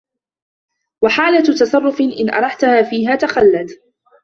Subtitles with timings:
[1.01, 3.71] وَحَالَةُ تَصَرُّفٍ إنْ أَرَحْتهَا فِيهَا تَخَلَّتْ